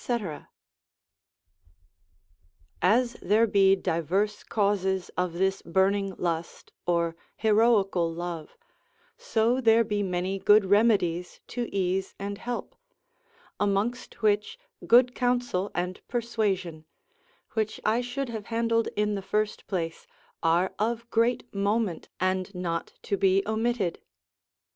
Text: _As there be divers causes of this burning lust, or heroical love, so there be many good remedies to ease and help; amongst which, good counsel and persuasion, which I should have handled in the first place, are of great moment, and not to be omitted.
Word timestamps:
_As 2.81 3.13
there 3.21 3.45
be 3.45 3.75
divers 3.75 4.43
causes 4.43 5.09
of 5.15 5.33
this 5.33 5.61
burning 5.61 6.15
lust, 6.17 6.71
or 6.87 7.15
heroical 7.35 8.11
love, 8.11 8.57
so 9.15 9.61
there 9.61 9.83
be 9.83 10.01
many 10.01 10.39
good 10.39 10.65
remedies 10.65 11.39
to 11.49 11.69
ease 11.71 12.15
and 12.17 12.39
help; 12.39 12.73
amongst 13.59 14.23
which, 14.23 14.57
good 14.87 15.13
counsel 15.13 15.69
and 15.75 16.01
persuasion, 16.07 16.85
which 17.51 17.79
I 17.85 18.01
should 18.01 18.29
have 18.29 18.45
handled 18.47 18.87
in 18.95 19.13
the 19.13 19.21
first 19.21 19.67
place, 19.67 20.07
are 20.41 20.73
of 20.79 21.07
great 21.11 21.43
moment, 21.53 22.09
and 22.19 22.55
not 22.55 22.93
to 23.03 23.17
be 23.17 23.43
omitted. 23.45 24.01